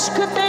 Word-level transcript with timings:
aşkı 0.00 0.39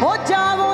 Oh, 0.00 0.14
ya. 0.30 0.67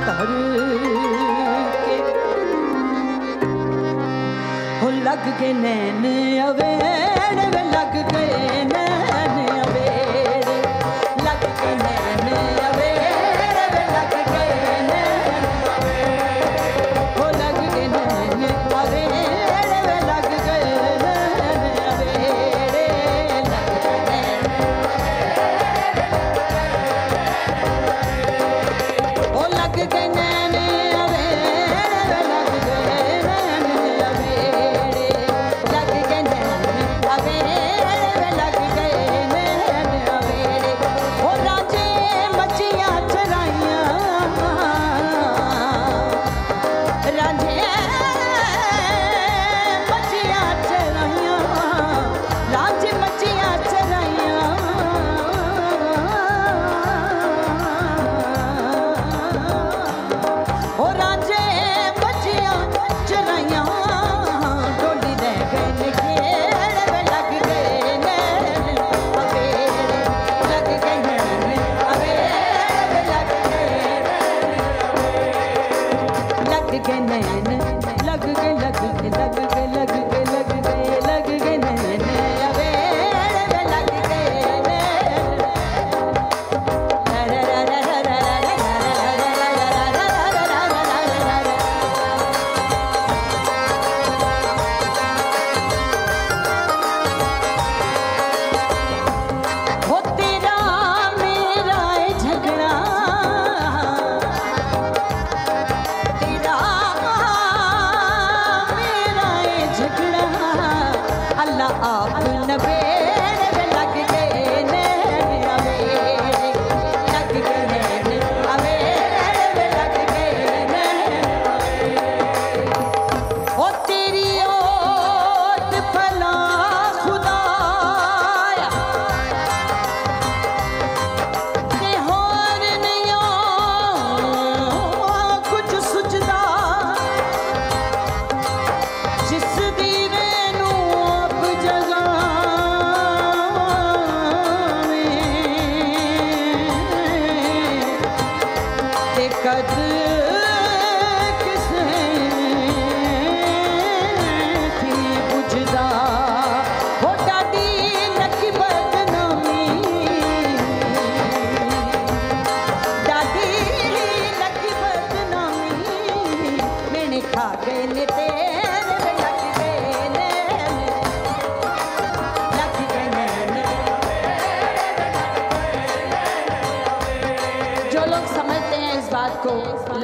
ਤਰ 0.00 0.32
ਕੇ 1.84 1.96
ਹੋ 4.82 4.90
ਲੱਗ 5.04 5.30
ਕੇ 5.40 5.52
ਨੈਣ 5.54 6.06
ਅਵੇੜ 6.48 7.46
ਵੇ 7.46 7.62
ਲੱਗ 7.70 7.96
ਕੇ 8.10 8.27
did 29.78 29.90
they 29.90 30.08
know? 30.08 30.37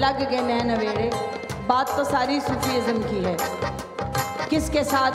लग 0.05 0.31
गए 0.31 0.41
नए 0.41 0.75
अवेड़े 0.75 1.11
बात 1.67 1.97
तो 1.97 2.05
सारी 2.05 2.41
सूफीज़म 2.41 2.99
की 3.03 3.25
है। 3.25 3.37
किसके 4.49 4.85
साथ? 4.85 5.13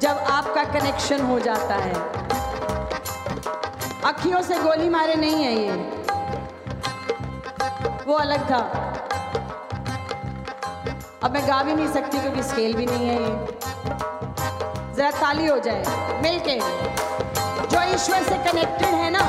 जब 0.00 0.18
आपका 0.30 0.64
कनेक्शन 0.64 1.20
हो 1.20 1.38
जाता 1.40 1.74
है। 1.74 1.94
अखियों 4.04 4.42
से 4.42 4.58
गोली 4.58 4.88
मारे 4.88 5.14
नहीं 5.14 5.44
है 5.44 5.54
ये। 5.54 5.72
वो 8.06 8.14
अलग 8.14 8.50
था। 8.50 8.60
अब 11.22 11.30
मैं 11.30 11.48
गा 11.48 11.62
भी 11.62 11.72
नहीं 11.72 11.92
सकती 11.92 12.18
क्योंकि 12.18 12.42
स्केल 12.42 12.74
भी 12.74 12.86
नहीं 12.86 13.08
है 13.08 13.22
ये। 13.22 13.46
ज़रा 14.94 15.10
ताली 15.10 15.46
हो 15.46 15.58
जाए। 15.58 15.84
मिलके। 16.22 16.60
जो 17.66 17.94
ईश्वर 17.94 18.22
से 18.22 18.52
कनेक्टेड 18.52 18.94
है 18.94 19.10
ना 19.10 19.24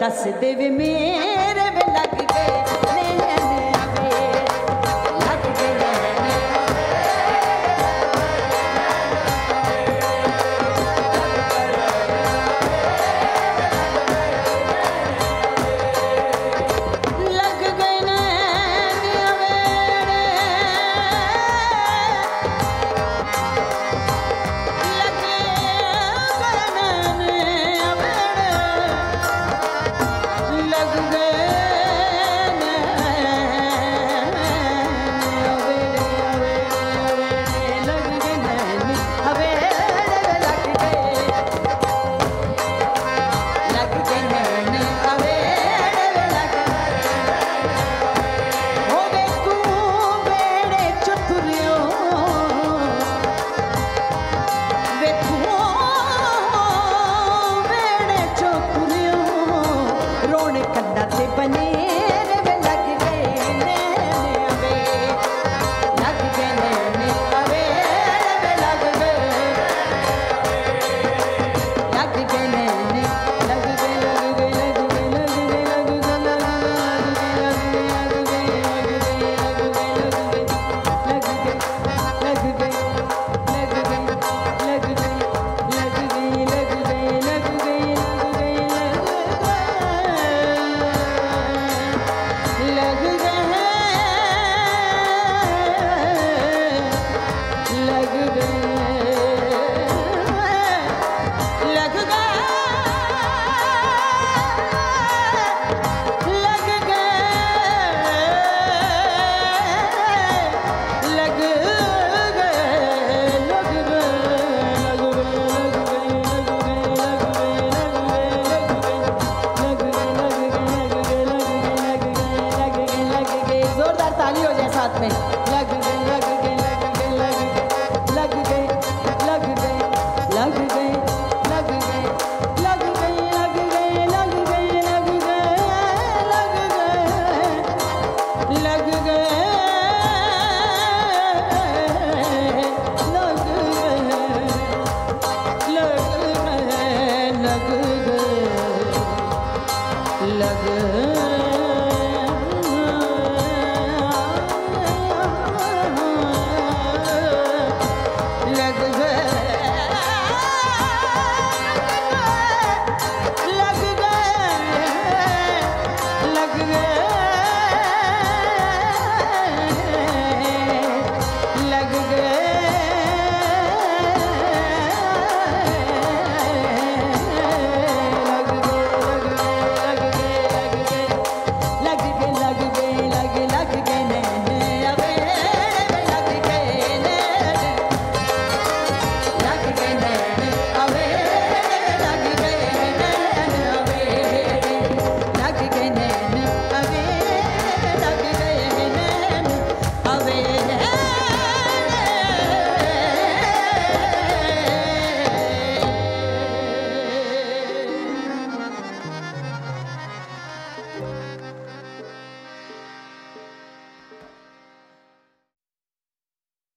da 0.00 0.10
se 0.10 0.32
deve 0.40 0.70
me 0.70 1.09